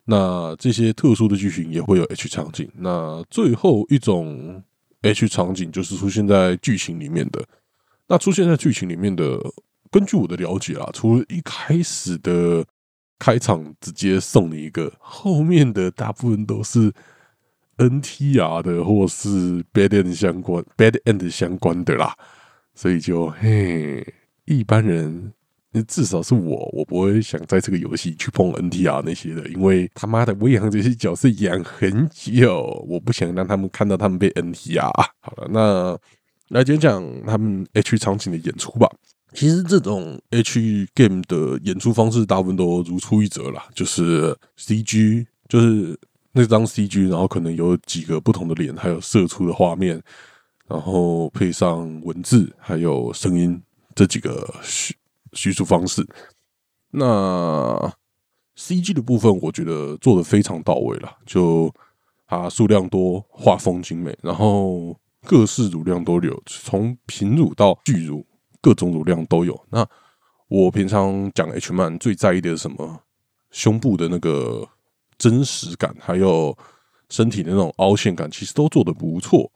[0.08, 2.70] 那这些特殊的剧情也会有 H 场景。
[2.76, 4.62] 那最后一种
[5.02, 7.44] H 场景就是出现在剧情里面的。
[8.06, 9.36] 那出现在剧情里面的，
[9.90, 12.64] 根据我的了解啊，除了一开始的
[13.18, 16.92] 开场直接送你一个，后面的大部分都是
[17.78, 22.16] NTR 的或是 Bad End 相关 Bad End 相关的啦。
[22.74, 24.14] 所以就嘿，
[24.44, 25.32] 一般人。
[25.84, 34.90] 至少是我，我不会想在这个游戏去碰 NTR 那些的，因为他妈的我养这些角色养很久，我不想让他们看到他们被 NTR。
[35.20, 35.98] 好了，那
[36.48, 38.88] 来讲讲他们 H 场景的演出吧。
[39.32, 45.98] 其实这种 H game 的演出方式大部分都如出一辙啦，就是 CG，就是
[46.32, 50.00] 那张 CG，然后可能有几个不同的脸，还有射出的画面，
[50.68, 53.60] 然后配上文字还有声音
[53.94, 54.48] 这几个。
[55.36, 56.04] 叙述方式，
[56.90, 57.92] 那
[58.56, 61.18] C G 的部分，我觉得做的非常到位了。
[61.24, 61.72] 就
[62.26, 68.26] 它数量多，画风精美，然后各式乳量都有，从平乳到巨乳，
[68.60, 69.56] 各种乳量都有。
[69.70, 69.86] 那
[70.48, 73.02] 我平常讲 H man 最在意的是什么？
[73.50, 74.66] 胸部的那个
[75.18, 76.56] 真实感，还有
[77.08, 79.50] 身体的那种凹陷感，其实都做的不错。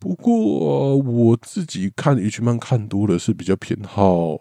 [0.00, 4.40] 不过我自己看 H 漫看多了是比较偏好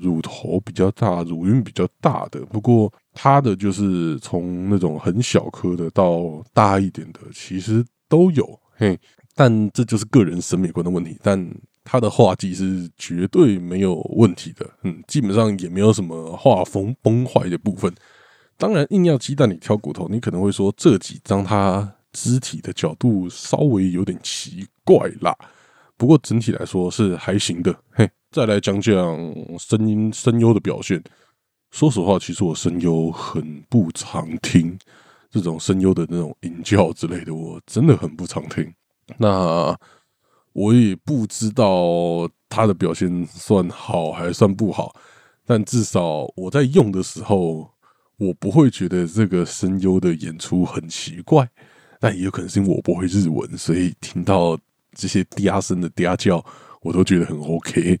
[0.00, 2.40] 乳头比较大、乳晕比较大的。
[2.46, 8.58] 不过它的就是从那种很小颗的到大一点的，其实都有。
[8.74, 8.98] 嘿，
[9.34, 11.18] 但这就是个人审美观的问题。
[11.22, 11.38] 但
[11.84, 14.66] 它的画技是绝对没有问题的。
[14.84, 17.92] 嗯，基本上也没有什么画风崩坏的部分。
[18.56, 21.96] 当然，硬要鸡蛋里挑骨头，你可能会说这几张它。
[22.12, 25.36] 肢体的角度稍微有点奇怪啦，
[25.96, 27.74] 不过整体来说是还行的。
[27.90, 28.94] 嘿，再来讲讲
[29.58, 31.02] 声音声优的表现。
[31.70, 34.76] 说实话，其实我声优很不常听
[35.30, 38.74] 这种声优的那种音教之类的，我真的很不常听。
[39.18, 39.76] 那
[40.52, 44.96] 我也不知道他的表现算好还算不好，
[45.46, 47.70] 但至少我在用的时候，
[48.16, 51.48] 我不会觉得这个声优的演出很奇怪。
[52.00, 54.58] 但也有可能是因为我不会日文，所以听到
[54.94, 56.44] 这些嗲声的嗲叫，
[56.80, 58.00] 我都觉得很 OK。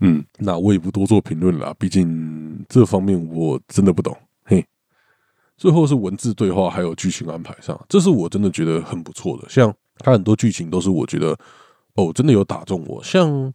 [0.00, 4.16] 嗯，那我也不多做评论了，毕竟这方面我真的不懂。
[4.44, 4.64] 嘿，
[5.56, 9.48] 最后是文字对话还有剧情安排上，这是我真的觉得很不错的。
[9.48, 11.36] 像它很多剧情都是我觉得
[11.94, 13.02] 哦，真的有打中我。
[13.02, 13.52] 像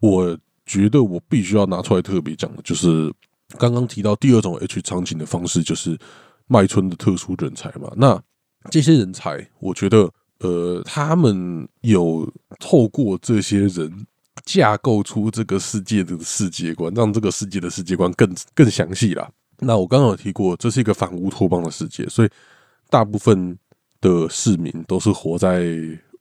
[0.00, 3.12] 我觉得我必须要拿出来特别讲的，就是
[3.58, 5.98] 刚刚提到第二种 H 场景的方式，就是
[6.46, 7.90] 麦村的特殊人才嘛。
[7.96, 8.22] 那
[8.70, 14.06] 这些人才，我觉得，呃，他们有透过这些人
[14.44, 19.28] 架构出这个世界的世界观，让这个世界的世界观更更详细了。
[19.60, 22.28] 那我刚刚有提过，这是一个反乌托邦的世界，所以
[22.90, 23.56] 大部分
[24.00, 25.64] 的市民都是活在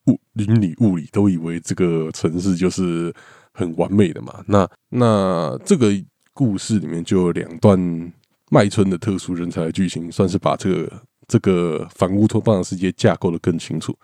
[0.08, 3.13] 雾云里雾里，都以为这个城市就是
[3.53, 4.43] 很完美的嘛。
[4.47, 5.91] 那那这个
[6.34, 8.13] 故事里面就有两段
[8.49, 10.91] 麦村的特殊人才的剧情，算是把这个。
[11.27, 13.97] 这个反乌托邦的世界架构的更清楚。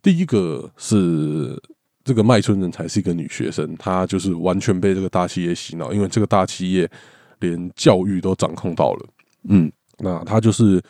[0.00, 1.60] 第一个是
[2.04, 6.88] 这个麦村人才是一个女学生，她就是完全被这个大企业洗脑，因为这个大企业
[7.40, 9.08] 连教育都掌控到了。
[9.48, 10.80] 嗯，那她就是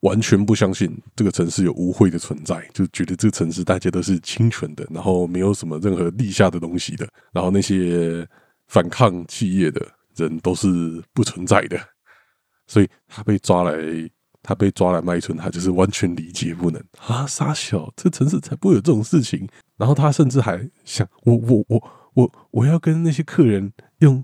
[0.00, 8.26] 完全不相信这个城市有污秽的存在，就觉得这个城市大家都是清纯的，然后没有什么任何立下的东西的，然后那些
[8.68, 9.86] 反抗企业的
[10.16, 11.80] 人都是不存在的，
[12.66, 13.72] 所以她被抓来。
[14.44, 17.26] 他被抓来卖春，他就是完全理解不能啊！
[17.26, 19.48] 傻小，这城市才不会有这种事情。
[19.78, 24.22] 然后他甚至还想，我我我我我要跟那些客人用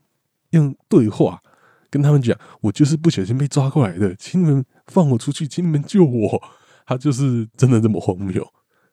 [0.50, 1.40] 用对话，
[1.88, 6.42] 跟他们讲，我就是不小心被抓过来的，请你们放我出去，请你们救我。
[6.86, 8.46] 他就是真的这么荒谬，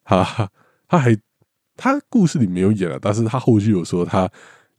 [0.03, 0.49] 哈哈！
[0.87, 1.17] 他还
[1.75, 4.29] 他故事里没有演了，但是他后续有说他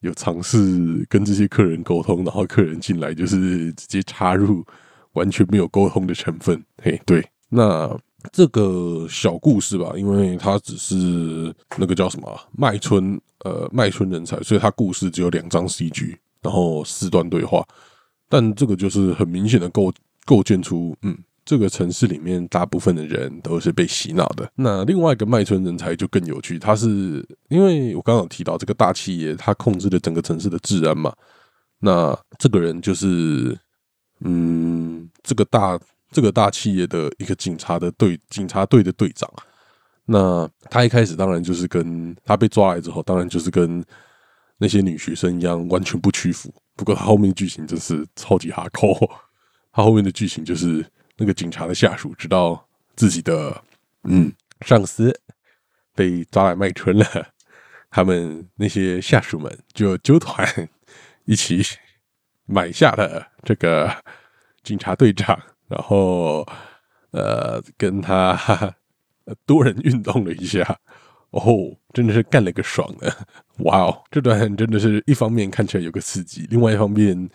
[0.01, 4.65] 有尝试跟这些客人沟通，然后客人进来就是直接插入。
[5.19, 7.91] 完全没有沟通的成分，嘿，对，那
[8.33, 17.67] 这个小故事吧，因为它只是那个叫什么麦村，呃，麦村人才，所以它故事只有两张 CG，然后四段对话，
[18.29, 19.93] 但这个就是很明显的构
[20.25, 24.49] 构建出，嗯，这个城市里面大部分的人都是被洗脑的。
[24.55, 31.13] 那另外一个麦村人才就更有趣，他是因为我刚刚提到这个大企业，他控制了整个城市的治安嘛，
[31.81, 33.59] 那这个人就是。
[34.21, 35.79] 嗯，这个大
[36.11, 39.31] 这个大企业的一个警察的队警察队的队长。
[40.07, 43.85] 那他一开始当然就是跟他被抓来之后，当然就是跟
[44.57, 46.53] 那些女学生一样，完全不屈服。
[46.75, 48.95] 不过他后面剧情真是超级哈扣，
[49.73, 50.85] 他后面的剧情就是
[51.17, 53.63] 那个警察的下属知道自己的
[54.05, 55.15] 嗯上司
[55.95, 57.05] 被抓来卖春了，
[57.91, 60.69] 他们那些下属们就纠团
[61.27, 61.63] 一起
[62.49, 63.95] 买下了这个
[64.65, 66.45] 警察队长，然后
[67.13, 68.75] 呃跟他。
[69.45, 70.65] 多人运动了一下，
[71.33, 73.15] 哦，真的是干了个爽的，
[73.59, 74.03] 哇哦！
[74.11, 77.29] 这段真的是一方面看起来有个刺激，另外一方面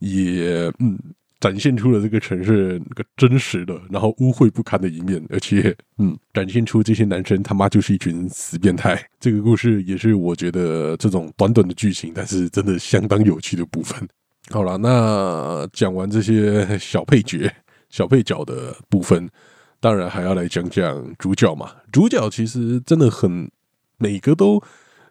[0.00, 0.98] 也嗯
[1.40, 9.02] 展现出了这个城市那个真实的，然后污秽不堪的一面，而且嗯展现出这些男生他妈就是一群死变态。
[9.18, 14.06] 这个故事也是我觉得这种短短的剧情，但是真的相当有趣的部分。
[14.52, 17.48] 好了，那讲完这些 小配角、
[17.88, 19.30] 小配角的部分。
[19.78, 23.50] 当然还要来讲讲主角嘛，主角其实真的很
[23.96, 24.60] 每个都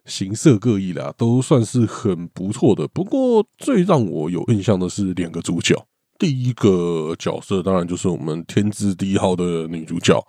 [0.05, 2.87] 形色各异啦，都算是很不错的。
[2.87, 5.87] 不过最让我有印象的是两个主角，
[6.19, 10.23] 第一个角色当然就是我们天字第一号的女主角，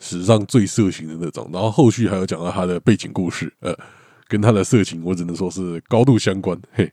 [0.00, 1.48] 史上最色情的那种。
[1.52, 3.72] 然后后续还有讲到她的背景故事，呃，
[4.26, 6.90] 跟她的色情，我只能说是高度相关，嘿，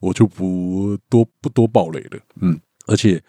[0.00, 3.22] 我就不多不多暴雷了，嗯，而且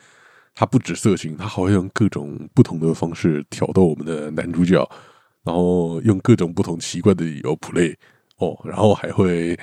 [0.53, 4.85] 她不止色情，她好像用各种不同的方式挑逗我们的男主角，
[5.45, 7.95] 然后用各种不同奇怪的理由 play
[8.39, 9.57] 哦，然后还会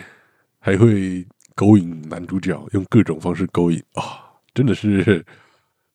[0.58, 1.26] 还会。
[1.54, 5.22] 勾引男主角，用各种方式勾引啊，真的是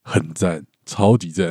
[0.03, 1.47] 很赞，超级赞。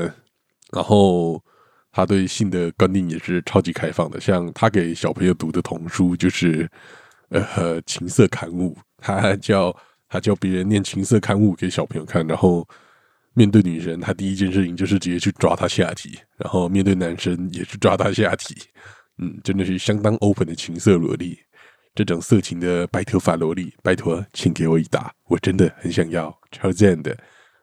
[0.70, 1.42] 然后
[1.90, 6.70] 他对性的观念也是超级开放的，像他给小朋友读的童书就是
[7.30, 9.76] 呃情色刊物，他叫
[10.08, 12.66] 他叫别人念情色刊物给小朋友看，然后
[13.36, 18.54] 面对女生，他第一件事情就是直接去抓她下体，然后面对男生也去抓她下体，
[19.18, 21.38] 嗯，真的是相当 open 的情色萝莉。
[21.94, 27.14] 这种色情的白头发萝莉，拜托，请给我一打，我真的很想要，超赞的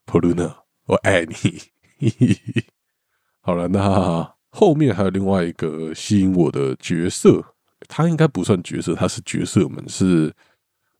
[0.05, 0.55] ，Poluna，
[0.85, 1.61] 我爱你。
[3.41, 7.43] 好了，那后面还有另外一个吸引我的角色，
[7.87, 10.31] 他应该不算角色，他是角色们是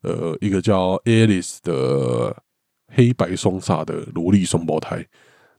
[0.02, 2.36] 呃一个叫 Alice 的
[2.94, 5.06] 黑白双煞的萝莉双胞胎。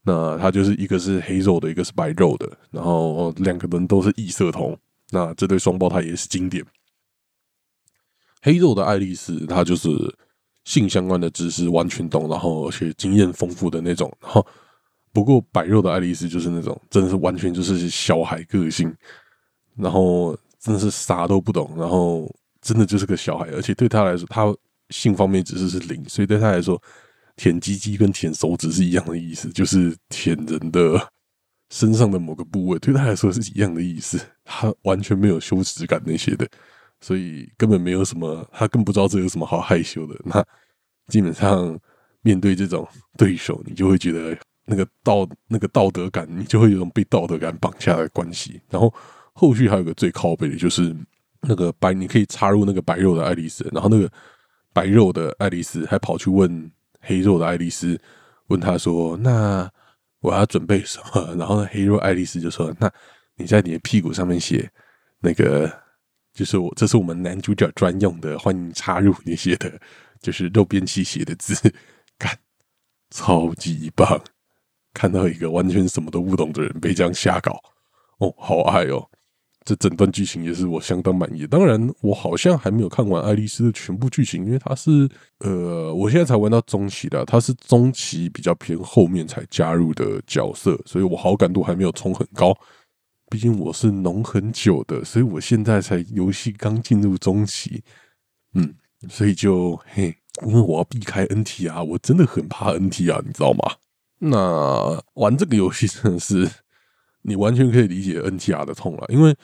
[0.06, 4.76] 那他就是一个是黑肉的，一个是白肉的，然后两个人都是异色瞳。
[5.10, 6.64] 那这对双胞胎也是经典。
[8.42, 9.88] 黑肉的爱丽丝，她就是
[10.64, 14.14] 性相关的知识完全懂，然后而且经验丰富的那种。
[14.20, 14.46] 然后，
[15.12, 18.94] 不过白肉的爱丽丝就是那种真的是完全就是小孩个性，
[19.76, 23.46] 然后真的是啥都不懂，然后真的就是个小孩。
[23.52, 24.54] 而且对他来说，他
[24.90, 26.78] 性方面知识是零，所以对他来说，
[27.36, 31.08] 舔鸡鸡跟舔手指是一样的意思，就是舔人的
[31.70, 34.20] 身上的某个部位，对他来说是一样的意思。
[34.44, 36.48] 他完全没有羞耻感那些的。
[37.00, 40.18] 所以根本没有什么，他更不知道这有什么好害羞的。
[40.24, 40.42] 那
[41.08, 41.78] 基本上
[42.22, 48.58] 面对这种对手，你就会觉得那个道那个道德感，你就会有种被道德感绑架的关系。
[48.70, 48.94] 然后
[49.34, 50.96] 后续还有个最靠背的，就是
[51.42, 54.10] 那个白，你可以插入那个白肉的爱丽丝，然后那个
[54.72, 56.70] 白肉的爱丽丝还跑去问
[57.04, 58.00] 黑肉的爱丽丝，
[58.48, 59.70] 问他说：“那
[60.20, 62.90] 我要准备什么？” 然后呢，黑肉爱丽丝就说：“那
[63.36, 64.70] 你在你的屁股上面写
[65.20, 65.72] 那个。”
[66.34, 69.80] 就是我，这是我们男主角专用的，欢迎插入那些的，
[70.20, 71.54] 就是肉边器写的字，
[72.18, 72.36] 干，
[73.10, 74.20] 超级棒！
[74.92, 77.62] 看到一个完全什么都不懂的人被这样瞎搞，
[78.18, 79.08] 哦，好爱哦！
[79.64, 81.46] 这整段剧情也是我相当满意。
[81.46, 92.54] 当然，我好像还没有看完爱丽丝的全部剧情，因为它是呃，我现在才玩到中期的，它是中期比较偏后面才加入的角色，所以我好感度还没有冲很高。
[93.30, 97.82] 毕竟我是农很久的，所以我现在才游戏刚进入中期，
[98.52, 98.74] 嗯，
[99.08, 100.14] 所以就嘿，
[100.46, 103.76] 因为我要避开 NT 啊，我真的很怕 NT 啊，你知道吗？
[104.18, 106.48] 那玩这个游戏真的是
[107.22, 109.34] 你完全可以理解 NTR 的痛了，因为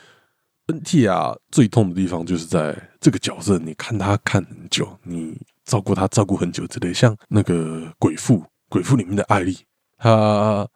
[0.73, 9.57] NTR 最痛的地方就是在这个角色，你看他看很久，你照顾他照顾很久之类，像那个鬼父，鬼父里面的艾丽，
[9.99, 10.69] 他。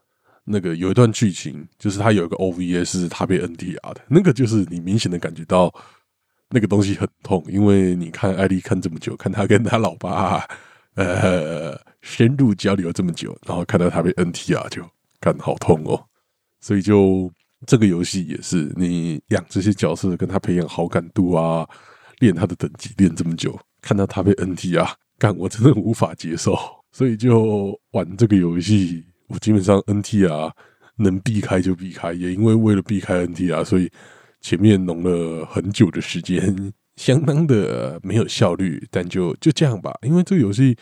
[0.47, 5.74] 那个有一段剧情，就是他有一个 OVA 是他被 NTR 的，那个就是你明显的感觉到
[6.51, 10.47] 那个东西很痛，因为你看艾丽看这么久，看他跟他老爸
[10.97, 14.86] 呃深入交流这么久，然后看到他被 NTR 就
[15.18, 16.05] 看好痛哦，
[16.61, 17.32] 所以就
[17.67, 21.67] 这个游戏也是你养这些角色，跟他培养好感度啊，
[22.19, 26.57] 练他的等级练这么久，看到他被 NT 啊干我真的无法接受，
[26.93, 30.53] 所以就玩这个游戏，我基本上 NT 啊
[30.97, 33.91] 能避开就避开，也因为为了避开 NT 啊所以。
[34.41, 39.99] 前面弄了很久的时间，相当的没有效率，但就就这样吧。
[40.03, 40.77] 因为这个游戏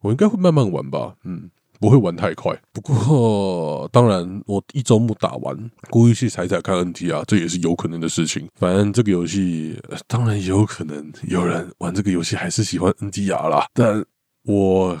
[0.00, 1.48] 我应该会慢慢玩吧，嗯，
[1.80, 2.56] 不会玩太快。
[2.72, 8.46] 不过当然，我一周目打完，故意去踩踩看 NT 啊，这也是有可能的事情。
[8.54, 14.04] 反正这个游戏当然也有可能有人玩这个游戏还是喜欢 NT R 啦，但
[14.44, 14.98] 我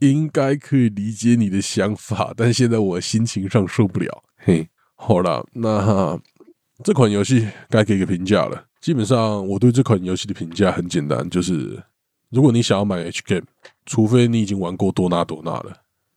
[0.00, 2.34] 应该可以理解你的想法。
[2.36, 4.22] 但现在我心情上受不了。
[4.36, 6.18] 嘿，好了，那。
[6.84, 8.66] 这款游戏该给个评价了。
[8.82, 11.82] 基本上，我对这款游戏的评价很简单，就是
[12.28, 13.46] 如果你想要买 H game，
[13.86, 15.74] 除非你已经玩过多纳多纳了，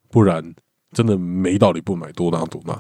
[0.10, 0.54] 不然
[0.92, 2.80] 真的没道理不买多纳多纳。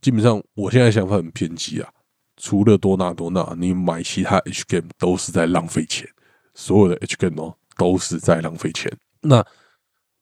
[0.00, 1.88] 基本上，我现在想法很偏激啊。
[2.36, 6.08] 除了多纳多纳，你买其他 H game 都是在浪费钱。
[6.54, 8.90] 所有的 H game 哦，都是在浪费钱。
[9.20, 9.44] 那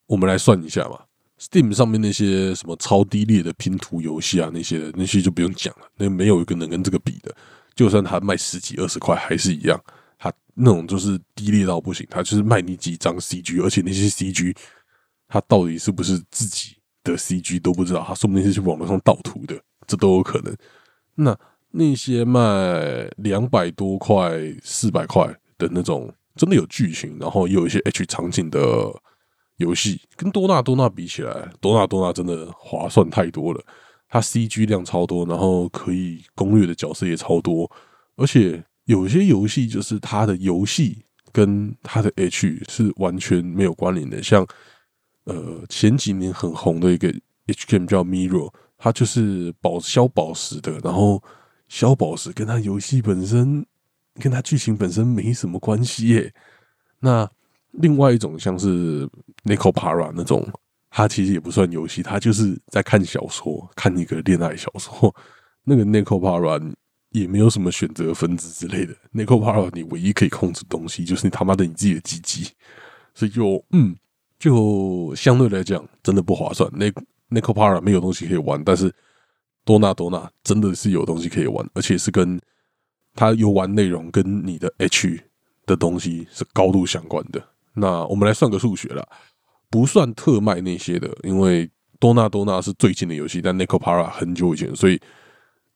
[0.06, 1.00] 我们来算一下嘛。
[1.40, 7.32] Steam 上面那些什么超低劣的拼图游戏啊，那些那些就不用讲了，那没有一个能跟这个比的。
[7.76, 9.80] 就算它卖十几二十块，还是一样，
[10.18, 12.04] 它那种就是低劣到不行。
[12.10, 14.56] 它就是卖你几张 CG，而且那些 CG，
[15.28, 20.56] 它到底是不是自己的 CG 都不知道，它说不定是去网络上盗图的，这都有可能。
[21.14, 21.38] 那
[21.70, 25.26] 那些卖两百多块、四百块
[25.56, 28.60] 的那种，真的有剧情，然后有一些 H 场景的。
[29.58, 33.60] 游戏跟多纳多纳比起来，多纳多纳真的划算太多了。
[34.08, 37.68] 它 CG 量超多，然后可以攻略的角色也超多，
[38.14, 41.02] 而且有些游戏就是它的游戏
[41.32, 44.22] 跟它的 H 是完全没有关联的。
[44.22, 44.46] 像
[45.28, 47.08] 呃前几年很红的一个
[47.46, 51.22] H game 叫 Mirror，它就是宝消宝石的，然后
[51.68, 53.64] 消宝石跟它游戏本身
[54.14, 56.34] 跟它剧情本身没什么关系耶。
[57.00, 57.30] 那
[57.72, 59.06] 另外一种像是
[59.44, 60.44] Nico Para 那种，
[60.90, 65.14] 它其实也不算游戏，它就是在看小说，看一个恋爱小说。
[65.64, 66.74] 那个 Nico Para
[67.10, 68.94] 也没有什么选择分子之类的。
[69.12, 72.50] Nico Para 你唯一可以控制东西就是你他妈的你自己的鸡鸡，
[73.14, 73.94] 所以就嗯，
[74.38, 76.70] 就相对来讲真的不划算。
[76.72, 76.86] 那
[77.30, 78.94] Nico Para 没有东西可以玩，但是
[79.64, 82.40] 多纳多纳真的是有东西可以玩，而且是跟
[83.14, 85.20] 他游玩内容跟你的 H
[85.66, 87.42] 的东西是高度相关的。
[87.74, 89.06] 那我们来算个数学啦，
[89.68, 91.70] 不算特卖那些的，因为
[92.00, 94.98] 多纳多纳是最近的游戏，但 Nico Para 很久以前，所以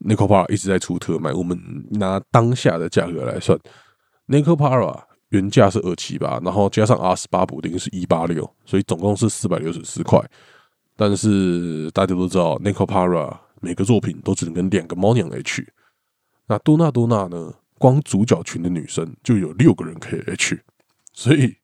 [0.00, 1.32] Nico Para 一直在出特卖。
[1.32, 1.58] 我们
[1.90, 3.58] 拿当下的价格来算
[4.28, 10.18] ，Nico Para 原价是二七八，然后加上 R 十八补丁是一八六，所以总共是四百六十四块。
[10.96, 15.66] 但是大家都知道，Nico Para 每个作品都只能跟两个猫娘 H，
[16.46, 20.60] 那多纳多纳呢，光主角群的女生就有六个人可以 H，
[21.12, 21.56] 所以。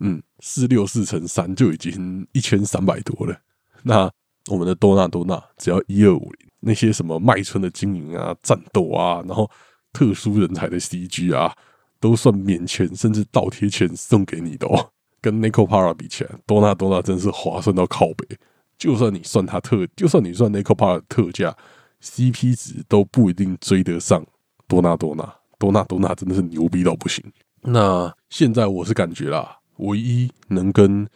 [0.00, 3.38] 嗯，四六四乘三就已经一千三百多了。
[3.84, 4.10] 那
[4.50, 9.48] 我们的多纳多纳只要一二五零，那些什么麦村的经营啊、战斗啊，然后
[9.92, 11.56] 特殊人才的 CG 啊，
[12.04, 14.90] 都算免钱，甚至倒贴钱送给你的哦。
[15.22, 18.36] 跟 Nico Para 比起来，多纳多纳真是划算到靠北。
[18.76, 21.56] 就算你算它特，就算你算 Nico Para 特价
[22.02, 24.22] ，CP 值都不一定追得上
[24.68, 25.34] 多纳多纳。
[25.58, 27.24] 多纳多纳真的是牛逼到不行。
[27.62, 29.56] 那现在我是感觉啦。
[29.78, 31.08] 唯一能跟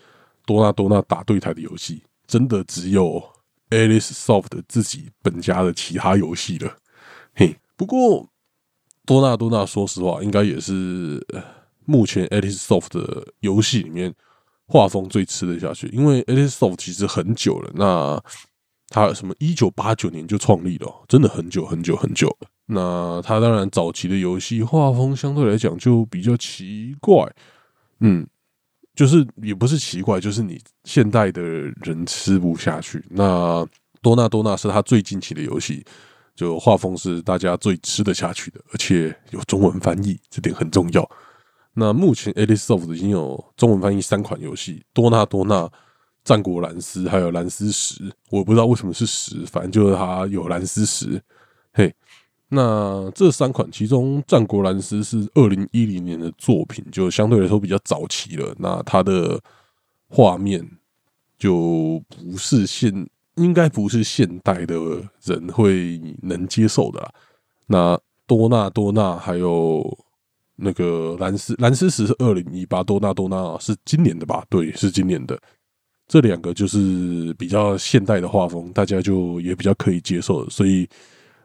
[0.47, 3.23] 多纳多纳打对台的游戏，真的只有
[3.69, 6.79] Alice Soft 自己本家的其他游戏了。
[7.35, 8.27] 嘿，不过
[9.09, 11.27] 多纳多纳说实话，应该也是
[11.87, 14.15] 目前 Alice Soft 的游戏里面
[14.67, 15.87] 画风最吃得下去。
[15.89, 18.23] 因为 Alice Soft 其实很久了，那
[18.91, 22.37] 他什么一九八九年就创立了，真的很久很久很久。
[22.67, 27.35] 那他当然早期的游戏画风相对来讲就比较奇怪，
[28.01, 28.27] 嗯。
[28.95, 33.01] 就是也不是奇怪，就是你现代的人吃不下去。
[33.11, 33.65] 那
[34.03, 35.85] 多纳多纳是他最近期的游戏，
[36.39, 41.11] 就画风是大家最吃得下去的，而且有中文翻译，这点很重要。
[41.75, 45.69] 那目前 Alice Soft 已经有中文翻译三款游戏：多纳多纳、
[46.23, 48.13] 战国蓝斯，还有蓝斯十。
[48.31, 51.21] 我不知道为什么是十，反正就是它有蓝斯十。
[51.73, 51.93] 嘿。
[52.51, 58.55] 那这三款，其中《战国蓝斯》是二零一零年的作品，就相对来说比较早期了。
[58.59, 59.39] 那它的
[60.09, 60.65] 画面
[61.37, 63.09] 就不是现，
[63.39, 64.75] 应该不是现代的
[65.25, 67.11] 人会能接受的啦。
[67.67, 69.99] 那多纳多纳还有
[70.57, 74.45] 那个蓝斯蓝斯石是二零一八，多纳多纳是今年的吧？
[74.51, 75.39] 对，是今年的。
[76.07, 80.51] 这两个就是比较现代的画风，大家就也比较可以接受的。
[80.51, 80.89] 所以，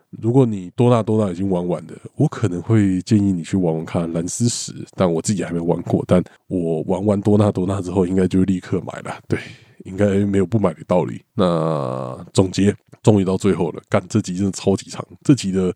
[0.10, 4.74] 如果你多纳多纳已经玩完的，我可能会建议你去玩玩看蓝斯石。
[4.96, 9.20] 但我自己还没玩过，但我玩完多纳多纳之后，应该就立刻买了。
[9.28, 9.38] 对，
[9.86, 11.24] 应该没有不买的道理。
[11.34, 15.74] 那总结，终于到最后了，干这集真的超级长，这集的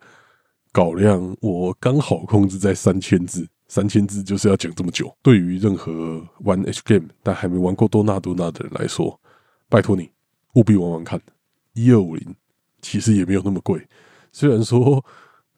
[0.72, 3.48] 稿量我刚好控制在三千字。
[3.70, 5.14] 三千字就是要讲这么久。
[5.22, 9.20] 对于任何玩 H game 但还没玩过多纳多纳的人来说，
[9.68, 10.10] 拜托你
[10.54, 11.20] 务必玩玩看。
[11.74, 12.34] 一二五零
[12.82, 13.86] 其实也没有那么贵，
[14.32, 15.04] 虽然说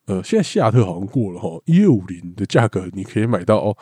[0.05, 3.77] 呃现在夏特好像过了哈，一二五零的价格你可以买到，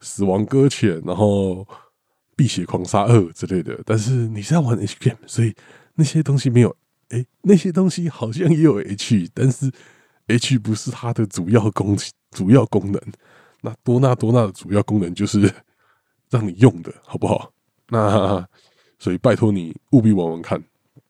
[0.00, 1.64] 死亡搁浅，然后
[2.38, 3.76] 碧血狂杀二之类的。
[3.84, 5.52] 但是你是要玩 H game，所以
[5.96, 6.76] 那些东西没有
[7.08, 9.68] 哎，那些东西好像也有 H，但是
[10.28, 11.98] H 不是它的主要功
[12.30, 13.02] 主要功能。
[13.62, 15.52] 那多纳多纳的主要功能就是
[16.30, 17.52] 让你用的，好不好？
[17.88, 18.46] 那
[19.00, 20.62] 所以拜托你务必玩玩看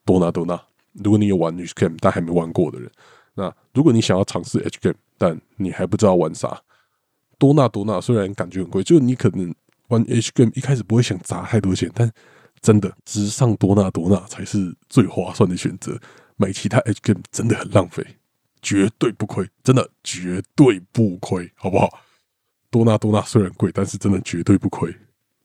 [0.07, 0.59] 多纳多纳。
[1.05, 2.91] 如果你有玩 H game 但还没玩过的人，
[3.35, 6.61] 那如果你想要尝试 H game 但你还不知道玩啥，
[7.39, 9.55] 多纳多纳虽然感觉很贵，就你可能
[9.89, 12.11] 玩 H game 一开始不会想砸太多钱，但
[12.61, 15.99] 真的直上多纳多纳才是最划算的选择。
[16.37, 18.07] 买其他 H game 真的很浪费，
[18.63, 22.01] 绝对不亏，真的绝对不亏，好不好？
[22.71, 24.95] 多纳多纳虽然贵，但是真的绝对不亏。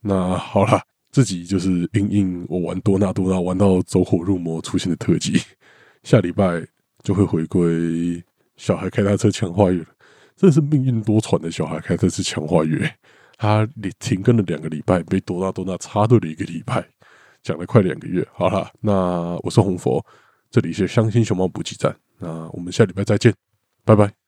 [0.02, 0.82] 那好了，
[1.12, 5.42] 这集就是应应我玩多纳多纳玩到走火入魔出现的特技。
[6.04, 6.64] 下礼拜
[7.02, 8.22] 就会回归
[8.58, 9.88] 小孩开大车强化月了，
[10.36, 12.94] 真是命运多舛的小孩开车是强化月。
[13.38, 13.68] 他
[14.00, 16.86] 停更了两个礼拜，被多纳多纳插队了一个礼拜，
[17.42, 18.26] 讲了快两个月。
[18.34, 20.06] 好了，那我是红佛，
[20.50, 21.96] 这里是相信熊猫补给站。
[22.20, 23.34] 那我们下礼拜再见，
[23.84, 24.23] 拜拜。